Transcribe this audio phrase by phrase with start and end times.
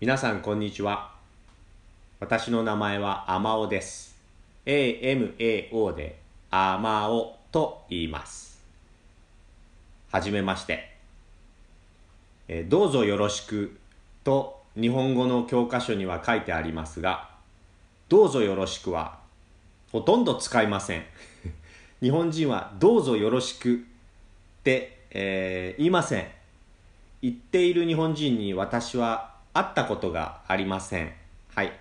[0.00, 1.10] 皆さんこんにちは。
[2.20, 4.16] 私の名前はアマオです。
[4.64, 6.20] AMAO で
[6.52, 8.62] アマオと言います。
[10.12, 10.96] はじめまして。
[12.46, 13.76] えどうぞよろしく
[14.22, 17.30] と日本語の教科書には書いてありますが
[18.08, 19.18] どうぞよろしくは
[19.90, 21.02] ほとんど使いません。
[22.00, 26.28] 日本人はどうぞよろしくって、えー、言いません。
[27.20, 31.12] 言っている日本人に私は会ったことがありません。
[31.52, 31.72] はい。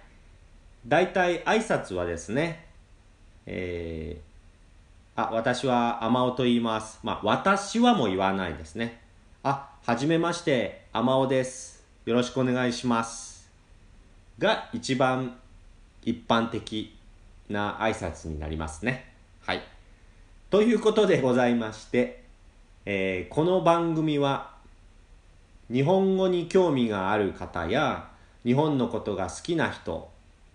[0.87, 2.65] 大体挨拶はですね、
[3.45, 6.99] えー、あ、私は天尾と言います。
[7.03, 8.99] まあ、私はも言わないですね。
[9.43, 11.85] あ、はじめまして、天尾です。
[12.05, 13.47] よろしくお願いします。
[14.39, 15.37] が一番
[16.03, 16.97] 一般的
[17.47, 19.13] な挨拶になりますね。
[19.45, 19.61] はい。
[20.49, 22.23] ということでございまして、
[22.85, 24.56] えー、この番組は
[25.71, 28.09] 日本語に興味がある方や
[28.43, 30.09] 日本のことが好きな人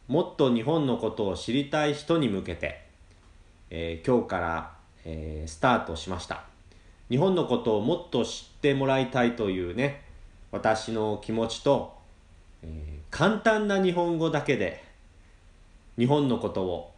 [0.08, 2.82] もっと日本のことを知りたい人に向けて、
[3.70, 4.72] えー、今日から、
[5.04, 6.44] えー、スタートしました。
[7.08, 10.02] 日本のことをもっと知ってもらいたいというね
[10.50, 11.94] 私の気持ちと、
[12.62, 14.82] えー、簡単な日本語だけで
[15.98, 16.92] 日本のことを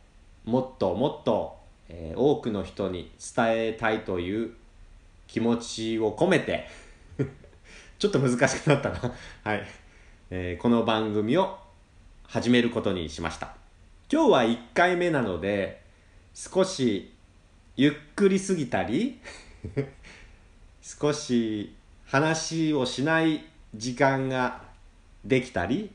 [0.45, 1.57] もっともっと、
[1.89, 4.53] えー、多くの人に伝えたいという
[5.27, 6.69] 気持ちを込めて
[7.99, 8.99] ちょっと難しくなったな。
[9.45, 9.67] はい、
[10.31, 11.59] えー、この番組を
[12.27, 13.55] 始めることにしました。
[14.13, 15.83] 今日は1回目なので
[16.35, 17.13] 少し
[17.77, 19.21] ゆっくりすぎたり
[20.83, 21.75] 少し
[22.07, 24.63] 話をしない時間が
[25.25, 25.91] できたり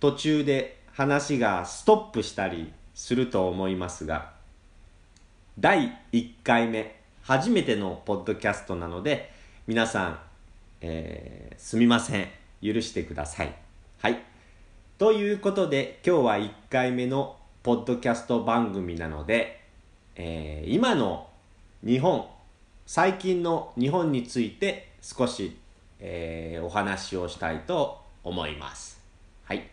[0.00, 4.32] 途中で話がストップしたりすると思いますが
[5.58, 9.32] 第1回目初めてのポッドキャストなので
[9.66, 10.27] 皆さん
[10.80, 12.28] えー、すみません。
[12.62, 13.54] 許してください。
[14.00, 14.18] はい。
[14.98, 19.60] ということで、今日は1回目のポッドキャスト番組なので、
[20.16, 21.28] えー、今の
[21.84, 22.26] 日本、
[22.86, 25.56] 最近の日本について少し、
[26.00, 29.00] えー、お話をしたいと思います。
[29.44, 29.68] はい。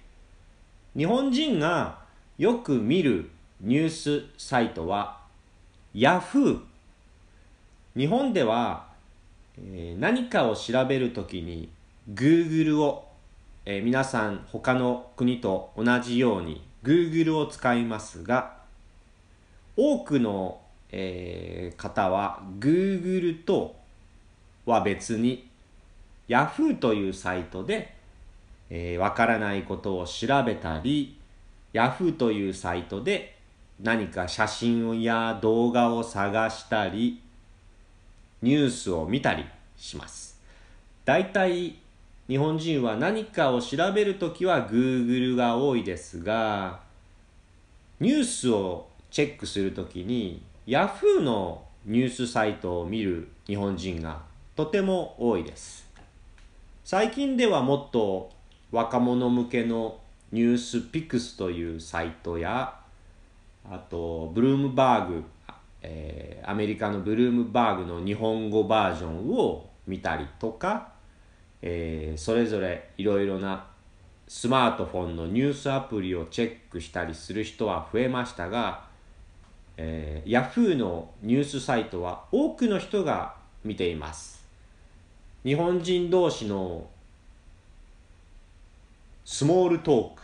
[0.96, 2.00] 日本人が
[2.38, 3.30] よく見る
[3.62, 5.20] ニュースサイトは
[5.94, 6.62] Yahoo。
[7.96, 8.88] 日本では
[9.58, 11.70] えー、何かを調べるときに
[12.14, 13.08] Google を、
[13.66, 18.58] えー、皆さん他の国と同じように Google を使いますが
[19.78, 20.60] 多くの、
[20.92, 23.76] えー、方は Google と
[24.66, 25.50] は別に
[26.28, 27.84] Yahoo というサイトでわ、
[28.70, 31.18] えー、からないことを調べたり
[31.74, 33.36] Yahoo というサイトで
[33.82, 37.22] 何か写真や動画を探したり
[38.46, 39.44] ニュースを見たり
[39.76, 40.40] します。
[41.04, 41.80] 大体
[42.28, 46.80] 日本人は何かを調べるときは Google が多いですが、
[48.00, 54.22] ニュースをチェックするときに Yahoo のニュースサイトを見る日本人が
[54.56, 55.90] とても多いです。
[56.84, 58.30] 最近ではもっと
[58.72, 59.98] 若者向けの
[60.32, 62.76] ニュースピックスというサイトや
[63.68, 65.24] あとブルームバーグ
[65.88, 70.90] えー、アメリカのブルームバーグの日本語バージョンを見たりとか、
[71.62, 73.68] えー、それぞれいろいろな
[74.28, 78.86] スマートフォンのニュースアプリをチェックしたりする人は増えましたが、
[79.78, 84.44] えー、Yahoo のニュースサイトは多くの人が見ています。
[85.44, 86.88] 日本人同士の
[89.24, 90.24] スモールトーク、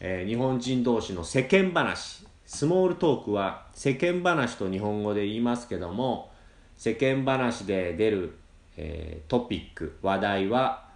[0.00, 6.32] えー、日本人同士の世間話スモールトークは世間話と日本語で言いますけども
[6.76, 8.34] 世間話で出る、
[8.76, 10.88] えー、トピック話題は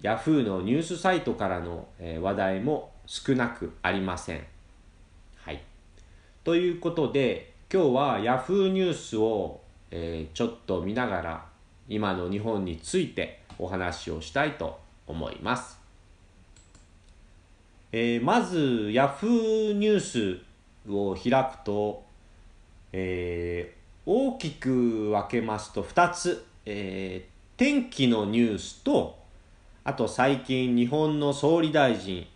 [0.00, 4.46] Yahoo のニュースサイトからの、えー、話題も少なくありません。
[5.44, 5.62] はい。
[6.44, 9.60] ということで今日は Yahoo ニュースを、
[9.90, 11.44] えー、ちょっと見ながら
[11.90, 15.78] 今の日本についてお話をしたいと思います。
[17.92, 20.49] えー、まず Yahoo ニュース
[20.98, 22.04] を開くと、
[22.92, 29.18] えー、大きく分けますと2つ、えー、天気のニュースと
[29.84, 32.26] あと最近日本の総理大臣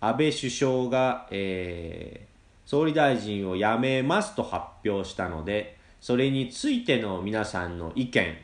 [0.00, 8.36] 安倍首相が、えー、総理大臣を辞めますと発表したのでそれについての皆さんの意見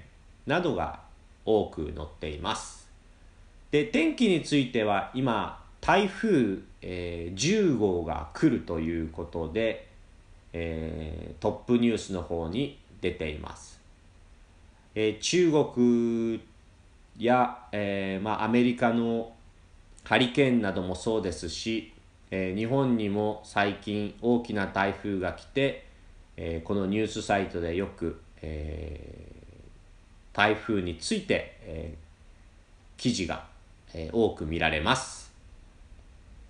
[0.46, 1.00] などが
[1.44, 2.88] 多く載っています。
[3.70, 9.88] で天気については今台風、えー、10号が来るということで、
[10.52, 13.80] えー、トップニュースの方に出ています。
[14.94, 16.40] えー、中国
[17.18, 19.32] や、えーまあ、アメリカの
[20.04, 21.92] ハリケーンなどもそうですし、
[22.30, 25.86] えー、日本にも最近大きな台風が来て、
[26.36, 31.94] えー、このニュースサイトでよく、えー、台風について、え
[32.96, 33.46] 記事が、
[33.94, 35.29] え多く見られます。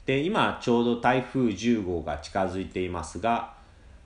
[0.06, 3.54] で、今ちょうど台風10号が近づいていますが、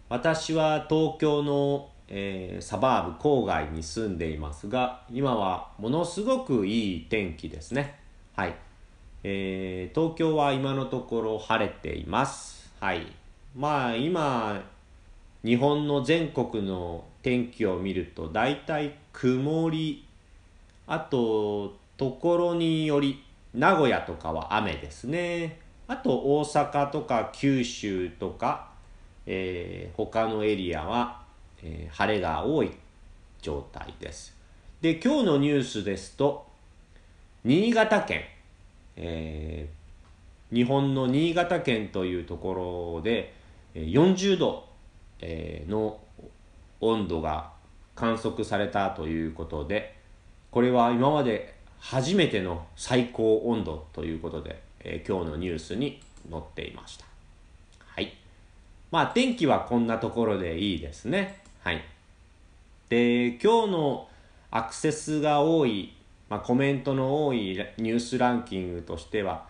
[0.08, 7.98] 私は東京のえー、サバーブ郊外に住んでいますが今はものすごくいい天気ですね。
[8.36, 8.54] はい、
[9.22, 12.70] えー、東京は今のところ晴れています。
[12.80, 13.06] はい。
[13.56, 14.62] まあ今
[15.44, 20.04] 日本の全国の天気を見ると大体曇り
[20.86, 23.22] あとところにより
[23.54, 25.63] 名古屋とかは雨ですね。
[25.86, 28.70] あと大阪とか九州とか、
[29.26, 31.24] えー、他のエリアは
[31.64, 32.70] えー、晴れが多い
[33.40, 34.36] 状態です。
[34.80, 36.46] で、今日のニュースですと、
[37.42, 38.22] 新潟県、
[38.96, 43.34] えー、日本の新潟県というところで
[43.74, 44.68] 40度
[45.68, 45.98] の
[46.80, 47.50] 温度が
[47.94, 49.96] 観測されたということで、
[50.50, 56.00] これは今まで初めての最高温度ということで、えー、今日のニュースに
[56.30, 57.06] 載っていました。
[57.86, 58.14] はい。
[58.90, 61.40] まあ天気はこんなところでいいですね。
[61.62, 61.82] はい。
[62.88, 64.08] で、今日の
[64.50, 65.94] アクセスが多い、
[66.28, 69.46] まあ、コメントの多いニュースランキングとしては、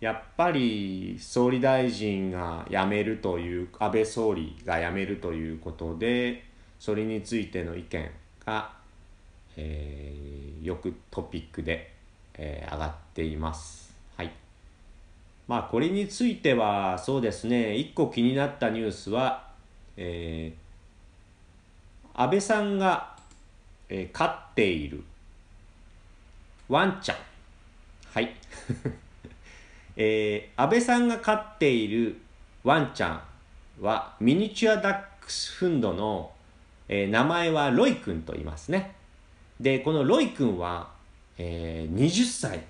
[0.00, 6.44] やっぱり総理大臣が辞めるという、安倍総理が辞めるということで、
[6.78, 8.10] それについての意見
[8.46, 8.72] が、
[9.56, 11.92] えー、よくトピックで、
[12.34, 13.87] えー、上がっています。
[15.48, 19.48] まあこれについてはそうですね、一個気になったニュースは、
[19.96, 20.68] えー
[22.20, 23.14] 安倍さんが、
[23.88, 25.04] えー、飼っている
[26.68, 27.16] ワンちゃん。
[28.12, 28.34] はい。
[29.96, 32.20] えー、安倍さんが飼っている
[32.64, 33.22] ワンちゃん
[33.80, 36.32] はミニチュアダックスフンドの、
[36.88, 38.96] えー、名前はロイ君と言いますね。
[39.60, 40.90] で、このロイ君は、
[41.36, 42.64] えー、20歳。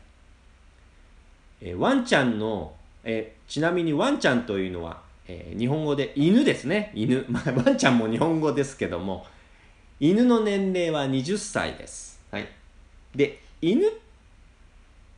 [1.61, 2.75] えー、ワンちゃんの、
[3.05, 6.93] えー、ちなみにワンちゃんというのは、えー、日本語で犬ですね。
[6.95, 7.25] 犬。
[7.29, 9.27] まあ、ワンちゃんも日本語ですけども、
[10.01, 12.21] 犬の年齢は20歳です。
[12.31, 12.49] はい。
[13.15, 13.91] で、犬っ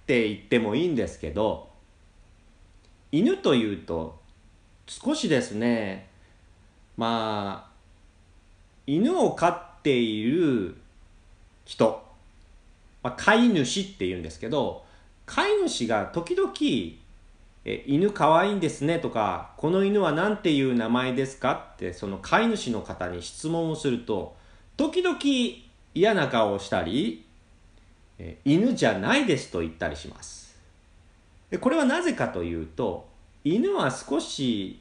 [0.07, 1.69] て言ってもいいんですけど、
[3.13, 4.19] 犬というと、
[4.87, 6.09] 少しですね、
[6.97, 7.71] まあ、
[8.87, 10.77] 犬を飼っている
[11.65, 12.05] 人、
[13.03, 14.85] まあ、飼い主って言うんですけど、
[15.31, 16.51] 飼い主が時々、
[17.65, 21.71] え犬かわいいんですねとか、この犬は何ていう名前ですか？
[21.75, 24.35] って、その飼い主の方に質問をすると、
[24.77, 25.17] 時々
[25.95, 27.25] 嫌な顔をしたり、
[28.19, 30.59] え犬じゃないですと言ったりします。
[31.49, 33.07] でこれはなぜかというと、
[33.45, 34.81] 犬は少し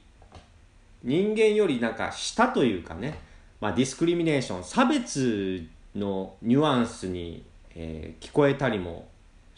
[1.04, 3.19] 人間よりなんか下というかね、
[3.62, 7.44] まあ、ディスクリミネーション、差別のニュアンスに、
[7.75, 9.08] えー、聞こえたりも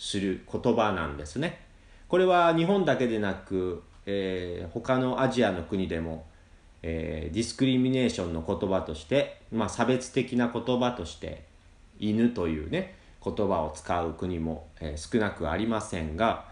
[0.02, 1.60] する言葉なんですね。
[2.08, 6.26] これは日本だけでなく、えー、他のアジアの国でも
[6.84, 11.44] えー、ディスクリミネーションの言葉として、まあ、差別的な言葉として
[12.00, 16.46] 犬というね言葉を使う国も、えー、少なくありませんが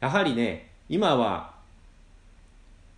[0.00, 1.52] やはりね今は、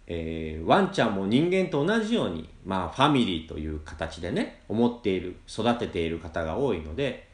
[0.06, 7.28] えー、ワンちゃんも人間と同じように、まあ、ファミリーという形でね思っている育てている方が多いので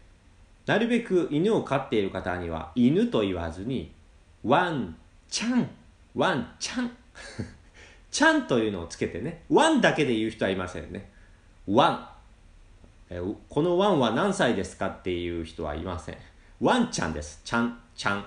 [0.66, 3.92] なるべく犬を飼っている方には犬と言わずに
[4.44, 4.96] ワン
[5.28, 5.68] ちゃん
[6.14, 6.90] ワンちゃん
[8.16, 11.11] ちゃんというのをつけてね、ワンだけで言う人はいませんね。
[11.66, 12.08] ワン。
[13.11, 13.20] え
[13.50, 16.16] このワンは何歳ですかっていう人はいません。
[16.58, 17.42] ワンちゃんです。
[17.44, 18.25] ちゃん、ちゃん。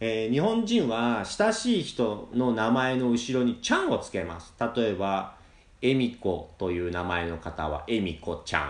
[0.00, 4.54] えー、日本人は親しい人の名前の後ろにちゃんをつけます。
[4.74, 5.34] 例えば、
[5.82, 8.62] 恵美子という名前の方は恵美子ちゃん。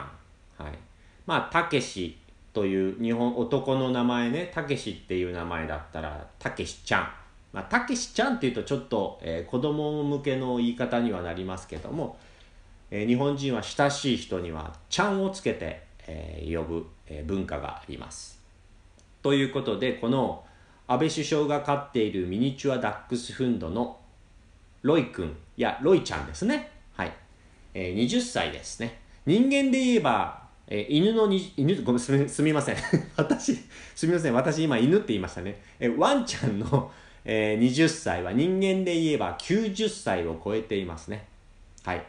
[0.65, 0.73] はい。
[1.27, 2.19] まあ、たけし
[2.53, 7.09] という日本男の名前ね、たけしっていう名前だったら、たけしちゃん。
[7.53, 12.17] まあ、たけしちゃんっていうとちょっと、えー、子供向けの言い方にはなりますけども、
[12.91, 18.41] えー、日本人は親しい人にはちゃんをつけて、えー、呼ぶ、えー、文化があります。
[19.23, 20.45] ということでこの
[20.87, 23.99] 安倍首相が飼っているミニチュアダックスフンドの
[24.83, 26.71] ロイ君やロイちゃんですね。
[26.97, 27.13] はい。
[27.75, 29.01] えー、20歳ですね。
[29.27, 32.77] 人間で言えば、えー、犬のに、犬、ごめん、すみすみません。
[33.17, 33.57] 私、
[33.95, 34.35] すみません。
[34.35, 35.61] 私今犬って言いましたね。
[35.79, 36.91] えー、ワンちゃんの
[37.23, 41.27] えー、20歳は人間で言えば90歳を超えていますね。
[41.85, 42.03] はい。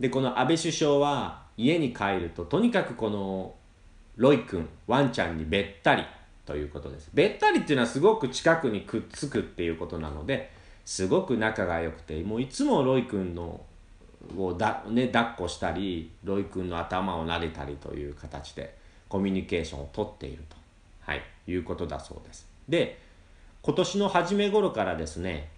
[0.00, 3.54] で、この安倍首相は家に帰ると、とにかくこの
[4.16, 6.02] ロイ君、ワンちゃんにべったり、
[6.46, 10.50] ということですべったりっていうのはすごく近くにくっつくっていうことなので
[10.84, 13.60] すごく仲が良くてもういつもロイ君の
[14.38, 18.76] をだ、ね、抱っこしたりロイ君の頭を撫でたりという形で
[19.08, 20.56] コミュニケーションをとっていると、
[21.00, 22.48] はい、いうことだそうです。
[22.68, 22.98] で
[23.62, 25.48] 今年の初め頃からですね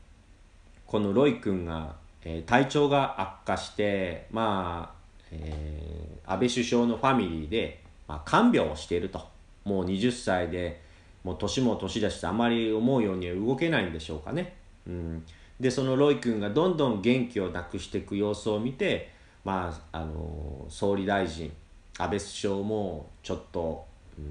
[0.86, 9.36] このロイ君が、えー、体調が悪化してまあ、えー、安倍首相のファミリーで、まあ、看病をしていると。
[9.66, 10.80] もう20歳で
[11.24, 14.54] もう年も年だしあまり思うように動けないんでしょうかね、
[14.86, 15.24] うん、
[15.58, 19.10] でそのロイ君がどんどん元気をなくしていく様子を見て、
[19.44, 21.52] まあ、あの総理大臣
[21.98, 23.86] 安倍首相もちょっと、
[24.18, 24.26] うん、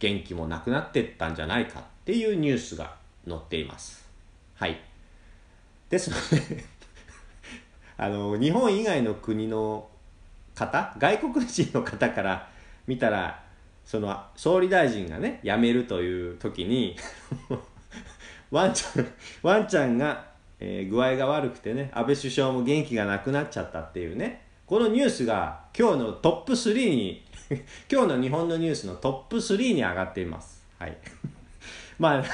[0.00, 2.96] 元気もなくなっていったんじゃないかっていうニュースが
[3.26, 4.04] 載っています。
[4.54, 4.80] はい。
[5.88, 6.64] ですので
[7.96, 9.88] あの日本以外の国の
[10.54, 12.50] 方外国人の方から
[12.86, 13.42] 見たら
[13.84, 16.96] その総理大臣がね辞めるという時に
[18.50, 19.06] ワンちゃん
[19.42, 20.24] ワンちゃんが、
[20.58, 24.48] えー、具合が悪くてね安倍首相も元気がなくなっちゃったっていうね。
[24.66, 27.24] このニュースが今日のトップ3に
[27.90, 30.64] 今日の日本のニュースのトップ3に上がっています。
[30.78, 30.96] はい。
[31.98, 32.24] まあ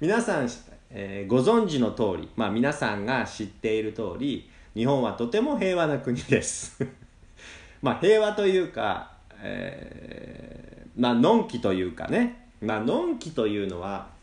[0.00, 0.48] 皆さん、
[0.90, 6.84] えー、ご存知の通りまあ皆さんが知っている通り日本はとても平和な国です。
[7.80, 12.48] まあ平和というか、えー、まあのんきというかね。
[12.60, 14.17] まあのんきというのは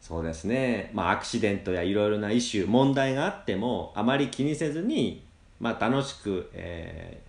[0.00, 5.22] そうですね、まあ、アクシデントやいろいろなイシュー問題があってもあまり気にせずに、
[5.60, 7.20] まあ、楽しく、え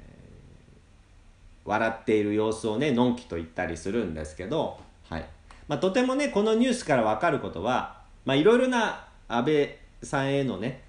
[1.65, 4.79] ー、笑っている様子をねのんきと言ったりするんですけど、
[5.09, 5.25] はい。
[5.67, 10.81] まあ、とてもねこのニュースから分かることはいろいろな安倍さんへのね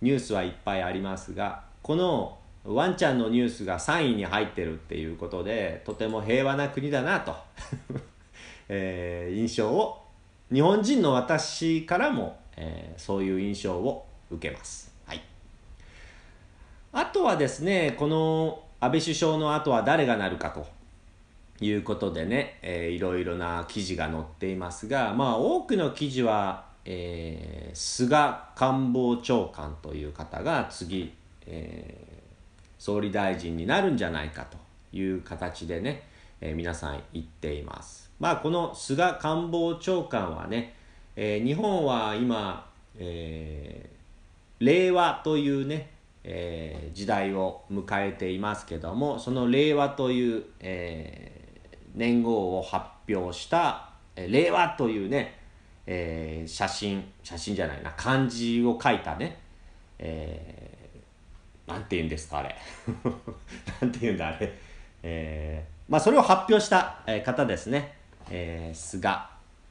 [0.00, 7.36] ニュースはいっぱいありますがこのワンちゃんのニュースが3位に入ってるっていうことでとても平和な国だなと、
[8.68, 10.04] えー、印象を
[10.52, 14.92] 日本人の私からも、えー、そういう印象を受けます。
[15.06, 15.22] はい。
[16.92, 20.66] あとはですね、この安倍首相の後は誰がなるかと
[21.60, 31.14] いうことでね、えー、いろいろな記事が載っていますが、まあ多くの記事は、えー、菅官房長官という方が次、
[31.46, 34.58] えー、総理大臣になるんじゃないかと
[34.92, 36.02] いう形でね、
[36.40, 38.03] えー、皆さん言っています。
[38.20, 40.74] まあ、この菅官房長官はね、
[41.16, 45.90] えー、日本は今、えー、令和というね、
[46.22, 51.30] えー、時代を迎えていますけどもその令和という、え
[51.94, 55.38] 年号を発表した、え令和というね、
[55.86, 59.38] え写真写真じゃないな漢字を書いたね、
[59.98, 62.56] えー、なんて言うんですかあれ。
[63.80, 64.52] なんて言うんだあれ、
[65.02, 68.03] えー、まあそれを発表した方ですね。
[68.30, 69.16] えー、菅、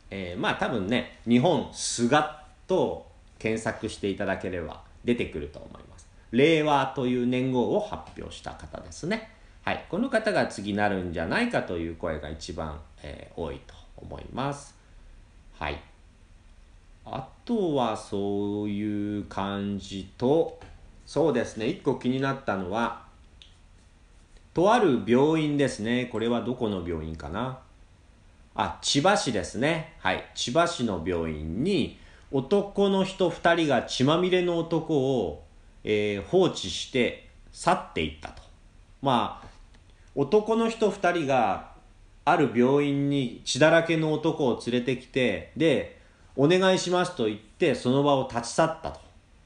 [0.09, 2.23] えー、まあ多分ね日本菅
[2.67, 3.05] と
[3.39, 6.07] 検索していただければ出てくると思います。
[6.31, 9.29] 令和という年号を発表した方ですね。
[9.63, 14.75] はいこの方が次なるんじゃないかという声が一番、えー、多いと思います。
[15.57, 15.79] はい。
[17.05, 20.59] あとはそういう感じと
[21.05, 23.03] そうですね一個気になったのは
[24.53, 26.05] とある病院ですね。
[26.05, 27.59] これはどこの病院かな？
[28.55, 29.95] あ、千葉市ですね。
[29.99, 30.23] はい。
[30.35, 31.97] 千葉市の病院に
[32.31, 35.43] 男の人2人が血まみれの男を、
[35.83, 38.43] えー、放置して去っていったと。
[39.01, 39.47] まあ、
[40.15, 41.73] 男の人2人が
[42.25, 45.99] ある病院に血だらけの男を連れてきて、で、
[46.35, 48.99] お願いしますと言ってその場を立ち去ったと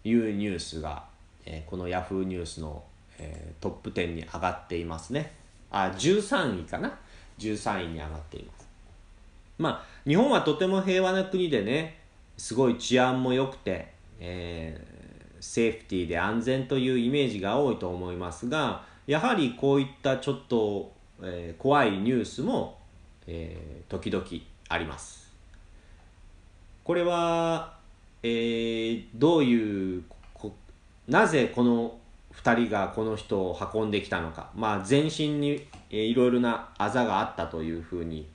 [0.04, 1.04] いうニュースが、
[1.46, 2.84] えー、この Yahoo ニュースの、
[3.20, 5.34] えー、トップ10に上がっていますね。
[5.72, 6.98] あ、13位かな
[7.40, 8.67] ?13 位に上がっています。
[9.58, 12.00] まあ、日本はとても平和な国でね、
[12.38, 22.78] すごい治安も良くて、えー、セーフティーで安全というイメージが多いと思いますが、やはりこういったちょっと、えー、怖いニュースも、
[23.26, 24.26] えー、時々
[24.70, 25.34] あります。
[26.84, 27.78] これは、
[28.24, 30.04] えー、どういう
[31.08, 31.98] なぜこの
[32.34, 38.28] 2人がこの人を運んできたのか、まあ、全身に、いろいろなあざがあったというふうに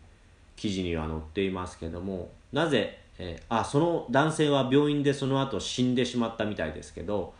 [0.63, 7.35] 記事には載っていますけどもなぜ、えー、あその男性は病院でその後死んでしまったみたいですけど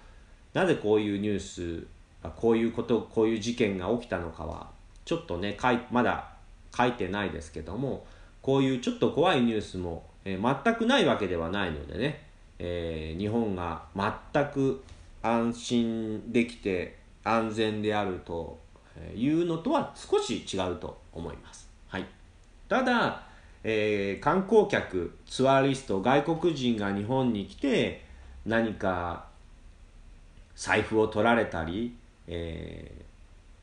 [0.55, 1.87] なぜこういうニュース
[2.35, 4.71] こういうことこういう事件が起きたのかは
[5.05, 6.33] ちょっとねかいまだ
[6.77, 8.05] 書いてないですけども
[8.41, 12.27] こういうちょっと怖いニュースも、えー、全くないわけではないのでね、
[12.59, 14.83] えー、日本が全く
[15.23, 18.59] 安心できて安全であると
[19.15, 21.71] いうのとは少し違うと思います。
[21.87, 22.07] はい、
[22.73, 23.21] ただ、
[23.65, 28.03] えー、観光客ツアーリスト外国人が日本に来て
[28.47, 29.27] 何か
[30.57, 31.95] 財布を取られたり、
[32.27, 32.91] え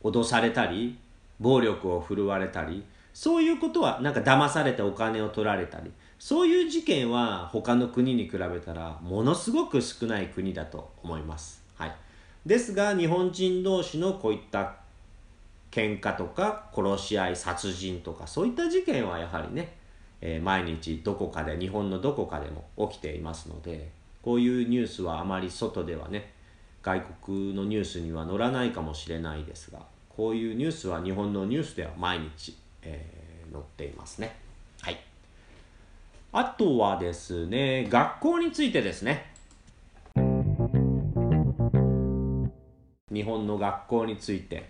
[0.03, 0.99] ー、脅されたり
[1.39, 11.63] 暴力を振るわれたりそういうことはなんか騙されてお金を取られたりそういう事件は他の国に比べたらものすごく少ない国だと思います。
[11.73, 11.95] はい、
[12.45, 14.75] ですが日本人同士のこういった
[15.71, 19.75] 喧嘩とか殺し合い殺人とかそういった事件はやはりね、
[20.21, 23.89] えー、毎日どこかで日本のどこかでも起きていますので
[24.21, 26.33] こういうニュースはあまり外ではね
[26.81, 34.35] 外国のニュースには載らないかもしれないですがこういうニュースは日本のニュースでは毎日、えー、載っていますね。
[34.81, 34.99] はい。
[36.33, 39.31] あとはですね学校についてですね。
[43.11, 44.69] 日本の学校について、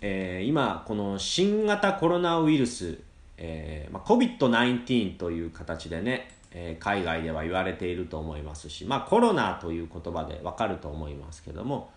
[0.00, 2.98] えー、今この新型コロナウイルス、
[3.38, 11.90] えーまあ、COVID-19 という形でねえー、海外では言われていると思いますし、まあ、コロナという言葉でわかると思いますけども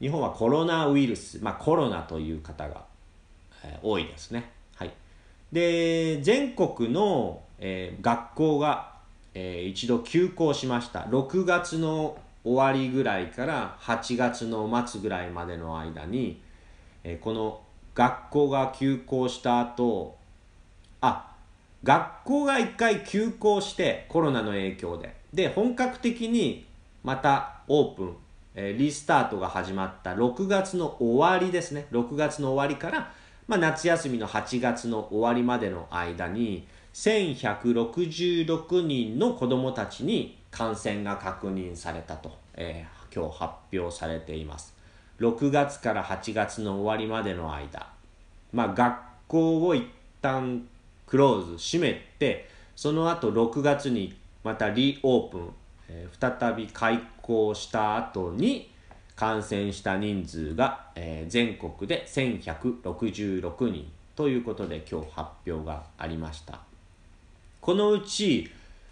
[0.00, 2.84] 日本はコロナウイルス、まあ、コロナという方が、
[3.64, 4.50] えー、多いですね。
[4.76, 4.92] はい、
[5.52, 8.94] で全国の、えー、学校が、
[9.34, 16.40] えー、一度休校しました6月の終わりぐらいから8月の末ぐらいまでの間に、
[17.04, 17.60] え、この
[17.94, 20.16] 学校が休校した後
[21.00, 21.34] あ
[21.84, 25.16] 学校が一回休校してコロナの影響で。
[25.32, 26.66] で本格的に
[27.04, 28.16] またオープン、
[28.54, 31.86] え、リスタートが始まった6月の終わりですね。
[31.92, 33.12] 6月の終わりから、
[33.46, 44.77] まあ、夏休みの8月の終わりまでの間に1166人の子どもたちに感染が確認されたと、えー、今日発表されています。
[45.18, 47.86] 6月から8月の終わりまでの間。
[48.52, 49.86] まあ学校を一
[50.22, 50.66] 旦
[51.06, 55.50] クローズ閉めてその後6月にまたリオープン、
[55.88, 58.70] えー、再び開校した後に
[59.16, 66.60] 感染した人数が、えー、全国で1166人ということで今日発表がありました。
[67.60, 68.50] このうち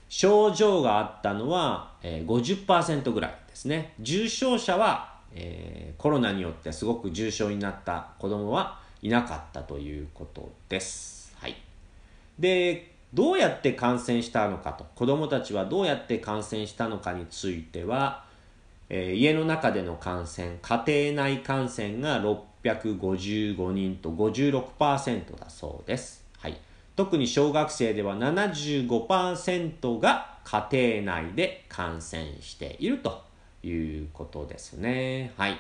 [0.09, 3.95] 症状があったのは、えー、50%ぐらいですね。
[4.01, 11.35] 重症者は、えー、コロナによってすごく重症になった子供はいなかったということです。
[11.39, 11.55] はい。
[12.39, 14.87] でどうやって感染したのかと。
[14.95, 18.25] 子どもたちはどうやって感染したのかについては、
[18.89, 26.57] えー、家の中での感染家庭内感染が655人と56%だそうです、はい、
[26.95, 33.27] 特に小学生では75%が家庭内で感染していると。
[33.67, 35.33] いうことですね。
[35.37, 35.57] はい。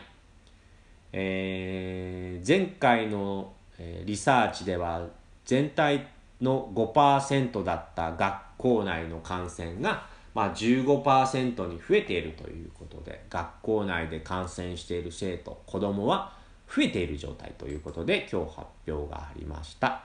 [1.12, 5.06] えー、前回の、えー、リサーチでは
[5.44, 6.06] 全体
[6.40, 16.34] の5%だった学校内の感染が、まあ、15%に増えているということで学校内で感染している生徒子どもは
[16.68, 20.02] 増えている状態ということで今日発表がありました、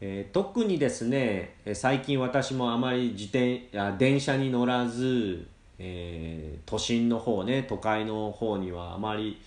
[0.00, 9.40] えー、特にですね最近私もあまり自転電車に乗らず、えー、都心の方ね都会の方にはあまり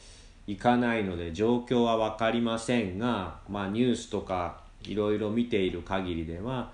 [0.48, 6.72] 行かないので状況は分かりませんが、まあ、ニュースとかいろいろ見ている限りでは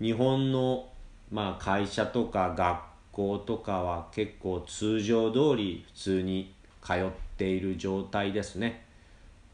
[0.00, 0.88] 日本の、
[1.30, 2.78] まあ、会社とか学
[3.12, 6.52] 校とかは結構通常通り普通に
[6.82, 6.96] 通っ
[7.36, 8.84] ている状態ですね。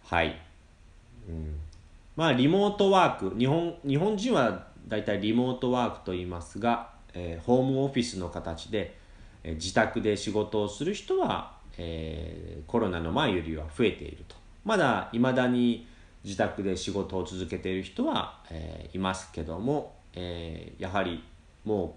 [0.04, 0.40] はい、
[1.28, 1.54] うん、
[2.16, 8.98] まあリモートワーク日本日本人はだいたいリモートワークと言いますが、えー、ホームオフィスの形で、
[9.44, 14.36] え、自宅で仕事をする人は、えー、コロナの前よりは増えていると。
[14.64, 15.86] まだいまだに
[16.24, 21.24] 自宅で仕事を続けている人は、えー、いますけども、えー、やはり
[21.64, 21.96] も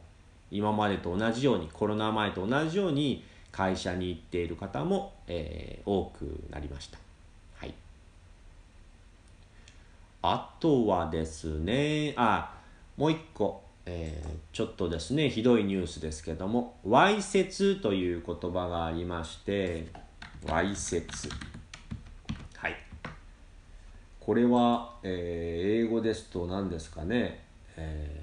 [0.52, 6.98] う今までと同じようにコロナ前と同じように会社に行っている方も、えー、多くなりました。
[7.58, 7.74] はい、
[10.22, 12.54] あとはですねあ
[12.96, 19.88] もう一個、えー、ちょっとですねひどいニュースですけどもわいせつという言葉がありまして
[20.48, 21.30] わいせつ。
[24.26, 27.44] これは、えー、英語ですと何ですかね、
[27.76, 28.22] え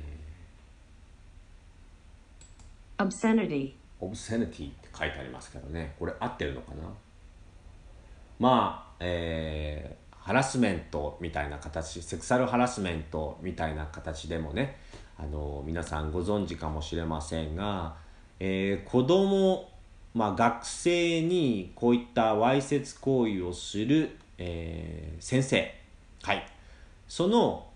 [2.96, 3.74] ー、obscenity.
[4.00, 5.94] obscenity って書いてありますけどね。
[5.98, 6.84] これ合ってるのかな？
[8.38, 14.78] まあ、えー、ハラスメントみたいな形セクサルハラスメントみたいな形でもね
[15.22, 17.94] あの皆さんご存知かもしれませんが、
[18.38, 19.68] えー、子供
[20.14, 25.74] まあ学生にこういったわいせつ行為をするえー先生、
[26.22, 26.46] はい、
[27.06, 27.66] その、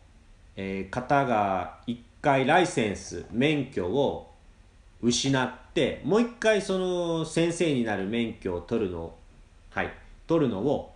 [0.57, 4.33] えー方が一回ライセンス免許を
[5.03, 9.19] 失ってもう一回その先生になる免許を取るのを
[9.71, 9.93] はい。
[10.27, 10.95] 取るのを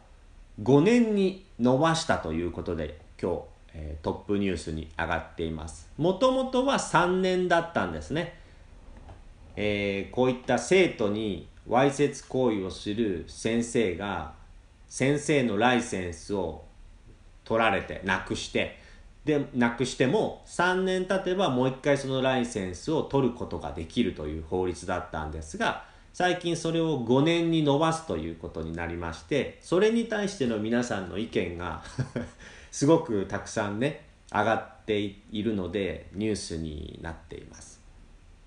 [0.62, 3.38] 5年に伸ばしたということで今日、
[3.80, 5.88] えトップニュースに上がっています。
[5.96, 8.34] もともとは3年だったんですね。
[9.56, 14.32] えーこういった生徒にわいせつ行為をする先生が
[14.88, 16.64] 先生のライセンスを
[17.44, 18.78] 取られてなくして
[19.24, 31.82] でなくしても3年経てばもう一回そのライセンスを取ることができるという法律だったんですが最近それを5年に伸ばすということになりましてそれに対しての皆さんの意見が
[32.70, 37.78] すごくたくさんね上がっているのでニュースになっています。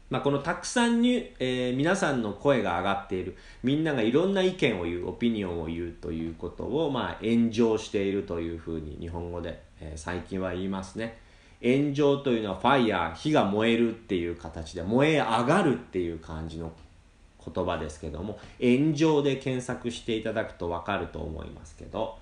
[0.09, 11.17] まあ、このたくさんに、えー皆さんの声が上がっているみんながいろんな意見を言うオピニオンを言うということを、まあ、炎上しているというふうに日本語で、えー最近は言いますね
[11.63, 16.73] 炎上というのはファイヤー火が燃えるっていう形で燃え上がるっていう感じの
[17.43, 22.19] 言葉ですけども炎上で検索していただくと分かると思いますけど、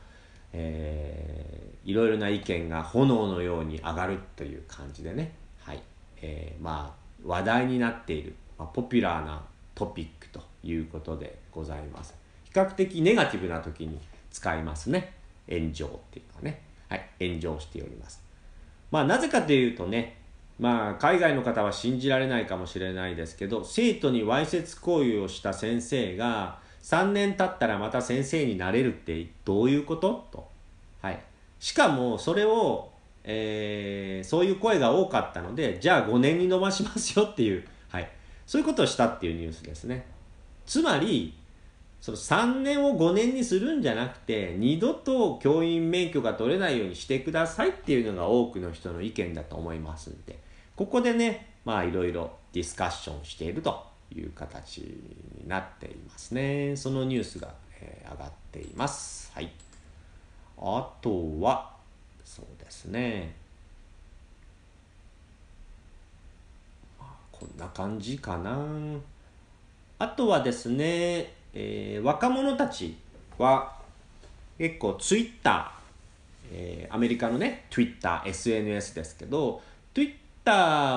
[0.53, 5.81] えーいろいろな意見が炎のように上がるという感じでね、はい。
[6.21, 9.41] えーまあ話題になっている、まあ、ポピュラーな
[9.75, 12.15] トピックということでございます。
[12.45, 13.99] 比較的ネガティブな時に
[14.31, 15.13] 使いますね。
[15.49, 16.61] 炎上っていうのはね。
[16.89, 17.09] はい。
[17.19, 18.29] 炎上しております。
[18.91, 20.17] まあなぜかというとね
[20.59, 30.27] まあ海外の方は信じられないかもしれないですけど生徒にわいせつ行為をした先生が3年経ったらまた先生になれるってどういうこと？
[30.31, 30.47] と。
[31.01, 31.19] はい。
[31.59, 32.91] しかもそれを、
[33.23, 38.09] えーそういう声が多かったのでじゃあ5年に伸ばしますよっていう、はい、
[38.45, 40.05] そういうことをしたっていうニュースですね。
[40.65, 41.35] つまり
[42.01, 50.39] その3年を5年にするんじゃなくて二度と教員免許が取れないようにしてくださいっていうのが多くの人の意見だと思いますんで
[50.75, 53.88] ここでねまあいろいろディスカッションしていると。
[54.15, 56.75] いう形になっていますね。
[56.75, 59.31] そのニュースが、えー上がっています。
[59.35, 59.51] はい。
[60.57, 61.71] あとは
[62.25, 63.35] そうですね。
[66.99, 68.57] まあこんな感じかな。
[69.99, 72.97] あとはですね、えー若者たち
[73.37, 73.77] は
[74.57, 79.61] 結構ツイッター、えーアメリカのね Twitter、SNS ですけど
[79.93, 80.17] Twitter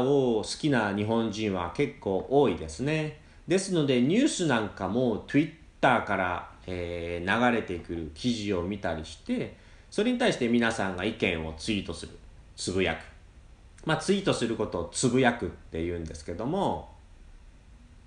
[0.02, 3.20] を好きな日本人は結構多いですね。
[3.46, 9.56] ですのでニュースなんかも Twitter から、えー流れてくる記事を見たりして
[9.90, 12.12] それに対して皆さんが意見をツイートする。
[12.56, 12.98] つぶやく。
[13.84, 16.88] まあツイートすることをつぶやくって言うんですけども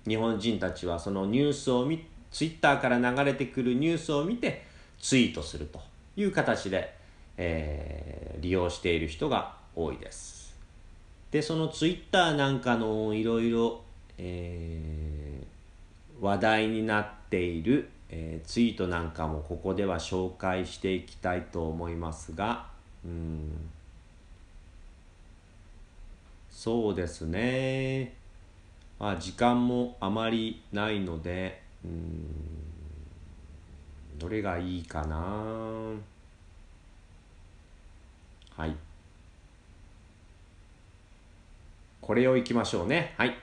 [0.06, 4.64] 日本人たちはそのニュースを見ツイッターから流れてくるニュースを見て
[4.98, 5.80] ツイートすると
[6.16, 6.94] いう形で、
[7.36, 10.35] えー利用している人が多いです。
[11.36, 13.82] でそのツイッターなんかのいろいろ
[16.18, 22.64] 話題になっている、えーツイートなんかもここでは紹介していきたいと思いますが
[23.04, 23.50] うん。
[26.50, 28.14] そうですね。
[28.98, 32.24] まあ時間もあまりないのでうん。
[34.18, 35.18] どれがいいかな。
[38.56, 38.85] はい。
[42.06, 43.14] これをいきましょうね。
[43.18, 43.36] はい。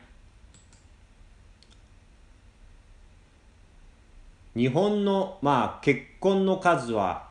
[4.56, 7.28] 日本のまあ結婚の数は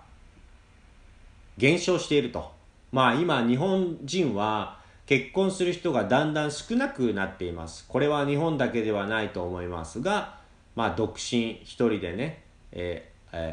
[1.56, 2.52] 減少していると。
[2.90, 7.86] まあ今日本人は結婚する人がだんだん少なくなっています。
[7.88, 10.38] これは日本だけではないと思いますが
[10.76, 12.42] まあ独身一人でね、
[12.72, 13.12] えー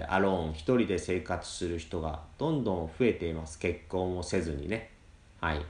[0.09, 3.57] アローン一人で生活する人がどんどん増えています。
[3.57, 4.89] 結婚をせずにね。
[5.39, 5.65] はい。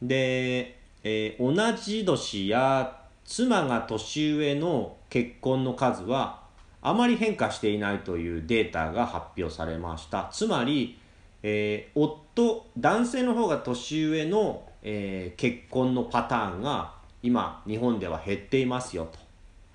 [0.00, 0.75] で、
[1.08, 6.40] えー同じ年や妻が年上の結婚の数は
[6.82, 10.28] あまり変化していないというデータが発表されました。
[10.32, 10.98] つまり、
[11.44, 16.92] えー夫男性の方が年上の、えー結婚のパターンが
[17.22, 19.18] 今日本では減っていますよと。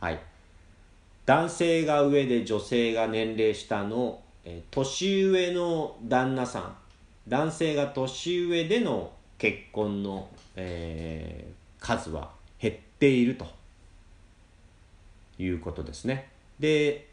[0.02, 0.20] はい。
[1.26, 6.76] 男性が上で女性が年齢下の、えー年上の旦那さん。
[7.30, 13.48] 男性が年上での結婚の、えー数は減っていると
[15.40, 17.08] いうことですねで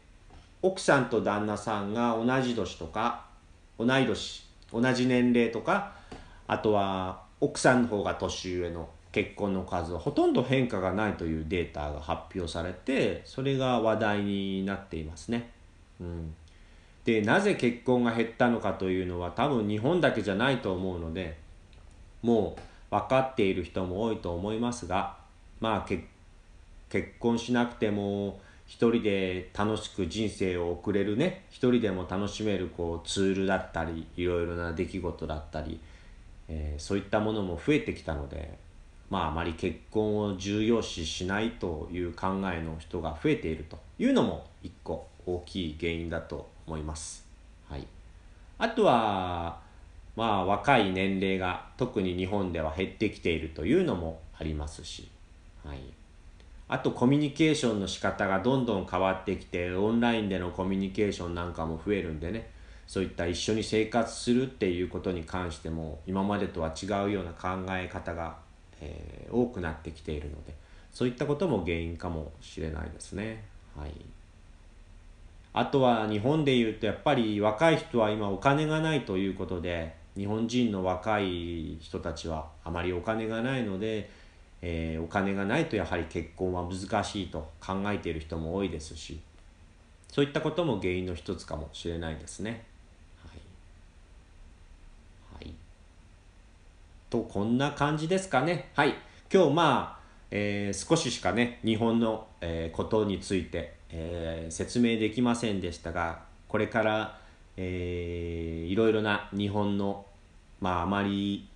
[0.61, 3.25] 奥さんと旦那さんが同じ年とか
[3.77, 5.93] 同い年同じ年齢とか
[6.47, 15.49] あとは奥さんの方が年上の結婚の数はほとんど変化がないというデータが発表されてそれが話題になっていますね。
[15.99, 16.35] うん、
[17.05, 21.37] でなぜ結婚が減ったのかというのは多分日本だけじゃないと思うので
[22.21, 25.17] もう分かっている人も多いと思いますが
[25.59, 26.03] まあ結
[27.19, 35.79] 婚しなくても一人で楽しく人生を送れるね一人でも楽しめるこうツールだったりいろいろな出来事だったり、
[36.47, 38.57] えー、そういったものも増えてきたので
[39.09, 47.25] まああまり結婚を重要視しないという考えの人が増えているというのも一個大きい原因だと思います。
[47.67, 47.87] はい、
[48.59, 49.59] あとは
[50.15, 55.09] まあ若い年齢が特に日本では減ってきているというのもありますし、
[55.63, 55.79] はい、
[56.67, 62.49] あとコミュニケーションの仕方がどんどん変わってきてオンラインでのコミュニケーションなんかも増えるんでね。
[62.89, 68.35] そういった一緒に生活するっていうことに関しても今までとは違うような考え方が、
[68.81, 70.55] えー、多くなってきているので
[70.91, 73.43] そういったことも原因かもしれないですね。
[73.77, 73.91] はい。
[75.53, 84.09] あとは日本でいうとやっぱり若い人は今お金がないということで日本人の若い人たちはあまりお金がないので、
[84.61, 89.21] えー、お金がないとやはり結婚は難しいと考えている人も多いですし
[90.09, 92.65] そういったことも原因の一つかもしれないですね。
[93.23, 93.29] は
[95.43, 95.53] い、はい、
[97.09, 98.71] とこんな感じですかね。
[98.75, 98.95] はい
[99.31, 107.19] 今日まあ、えー、少ししかね日本の、えー、ことについてえー、説明できませんでしたがこれから、
[107.57, 110.05] えー、いろいろな日本の
[110.59, 111.47] まああまり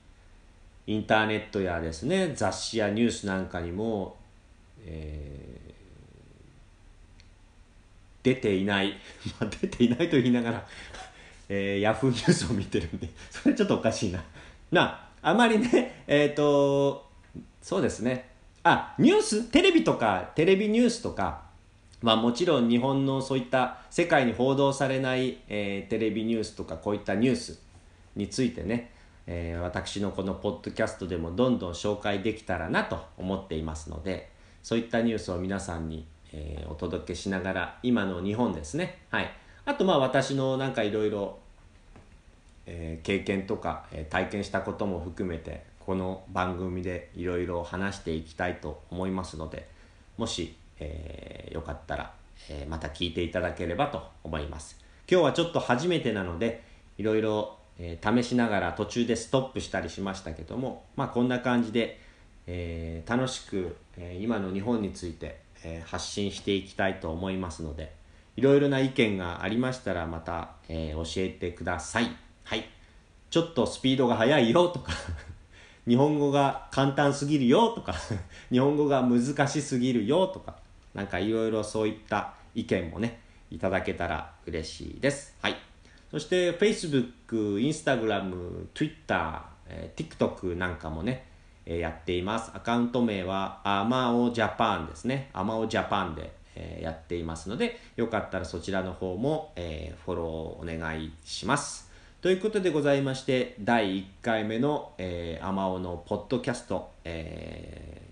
[0.85, 4.17] インターネットやですね雑誌やニュースなんかにも、
[4.85, 8.97] えー、出ていない、
[9.39, 10.67] まあ、出ていないと言いながら
[11.49, 14.23] えー、ヤフーニュースを見てるんで それちょっとおかしいな。
[14.71, 17.09] なあまりねえっ、ー、と
[17.61, 18.29] そうですね
[18.63, 21.43] あニューステレビとかテレビニュースとか
[22.03, 27.61] まあ、もちろん日本のそういった世界に報道されない、えー、テレビニュースとかこういったニュース
[28.17, 28.91] についてね、
[29.27, 34.29] えー、私のこのポッドキャストでもどんどん紹介できたらなと思っていますので
[34.61, 39.31] そういったニュースを皆さんに、えー、お届けしながら今の日本ですねはい
[39.65, 41.39] あとまあ私のなんかいろいろ
[42.65, 49.67] 経験とか、えー、体験したことも含めてこの番組でいろいろ話していきたいと思いますので
[50.17, 52.13] もしえー、よかったら、
[52.49, 54.79] えー、また聞いていただければと思います。
[55.09, 56.63] 今日はちょっと初めてなので、
[56.97, 61.99] いろいろ、えー、試しながら途中でストップしたりしましたけども、まあこんな感じで、
[62.47, 67.93] えー、楽しく、えー、今の日本について、え、発信していきたいと思いますので、
[68.35, 72.11] いろいろな意見がありましたらまた、え、教えてください。
[72.43, 72.65] はい。
[73.29, 74.91] ちょっとスピードが速いよとか
[75.87, 77.95] 日本語が簡単すぎるよとか
[78.51, 80.57] 日本語が難しすぎるよとか、
[80.93, 85.35] なんかいろいろそういった意見もね、いただけたら嬉しいです。
[85.41, 85.72] はい。
[86.13, 91.25] そして Facebook、Instagram、Twitter、えー、TikTok なんかもね、
[91.65, 92.51] えー、やっています。
[92.53, 95.31] アカウント名はアマオジャパンですね。
[95.33, 101.89] アマオジャパンで、えー、やっていますので、よかったらそちらの方も、えー、フォローお願いします。
[102.21, 108.03] ということでございまして、第1回目の、えー、アマオのポッドキャスト、え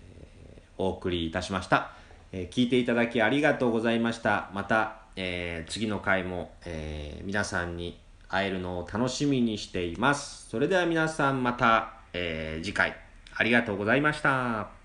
[0.58, 1.92] ー、お送りいたしました。
[2.32, 4.50] えー、聞いていただきありがとうございました。
[4.54, 10.48] また、えー、次の回も、えー、皆さんに会えるのを楽しみにしています。
[10.48, 12.94] それでは皆さんまた、え次回
[13.34, 14.82] ありがとうございました。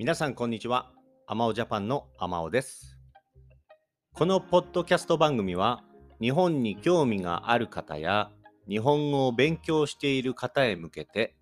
[0.00, 0.90] 皆さんこんにちは。
[1.26, 2.89] アマオジャパンのアマオです。
[4.12, 5.82] このポッドキャスト番組は
[6.20, 8.30] 日本に興味がある方や
[8.68, 11.34] 日本語を勉強している方へ向けて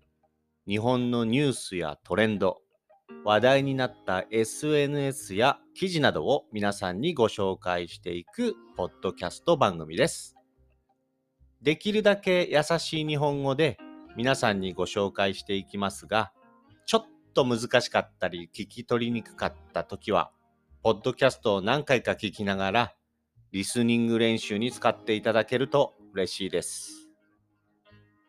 [0.65, 2.61] 日本のニュースやトレンド、
[3.25, 10.35] 話題になった SNS や記事などを皆さんにご紹介していくポッドキャスト番組です。
[11.61, 13.77] できるだけ優しい日本語で
[14.15, 16.31] 皆さんにご紹介していきますが、
[16.85, 20.31] ちょっと難しかったり聞き取りにくかった時は、
[20.81, 22.93] ポッドキャストを何回か聞きながら、
[23.51, 27.09] リスニング練習に使っていただけると嬉しいです。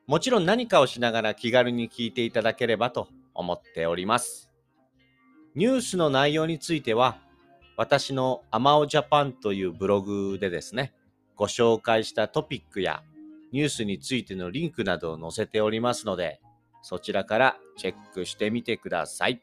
[0.08, 4.50] もちろん何かをしながら気軽に聞いていただければと思っております。
[5.54, 7.20] ニュースの内容については、
[7.76, 10.92] 私のアマオジャパンというブログでですね、
[11.36, 13.04] ご紹介したトピックや
[13.52, 16.40] ニュースについてのリンクなどを載せておりますので、
[16.82, 19.40] そちらからチェックしてみてください。